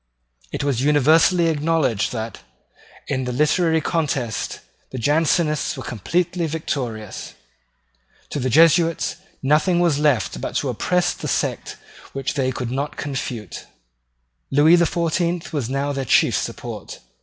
It 0.51 0.63
was 0.63 0.81
universally 0.81 1.47
acknowledged 1.49 2.11
that, 2.11 2.39
in 3.07 3.25
the 3.25 3.31
literary 3.31 3.81
contest, 3.81 4.61
the 4.89 4.97
Jansenists 4.97 5.77
were 5.77 5.83
completely 5.83 6.47
victorious. 6.47 7.35
To 8.31 8.39
the 8.39 8.49
Jesuits 8.49 9.17
nothing 9.43 9.79
was 9.79 9.99
left 9.99 10.41
but 10.41 10.55
to 10.55 10.69
oppress 10.69 11.13
the 11.13 11.27
sect 11.27 11.77
which 12.13 12.33
they 12.33 12.51
could 12.51 12.71
not 12.71 12.97
confute. 12.97 13.67
Lewis 14.49 14.79
the 14.79 14.87
Fourteenth 14.87 15.53
was 15.53 15.69
now 15.69 15.91
their 15.93 16.05
chief 16.05 16.35
support. 16.35 16.99